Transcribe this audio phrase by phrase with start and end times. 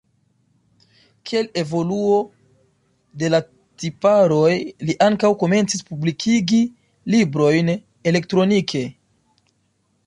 [1.31, 2.15] Kiel evoluo
[3.23, 3.41] de la
[3.83, 4.55] tiparoj
[4.89, 6.65] li ankaŭ komencis publikigi
[7.17, 7.73] librojn
[8.13, 8.85] elektronike.